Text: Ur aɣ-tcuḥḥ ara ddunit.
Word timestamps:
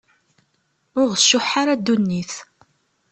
Ur 0.99 1.07
aɣ-tcuḥḥ 1.09 1.51
ara 1.61 1.79
ddunit. 1.79 2.33